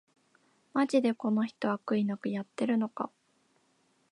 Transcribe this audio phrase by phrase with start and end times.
[0.73, 3.11] マジでこの人、悪意なくやってるのか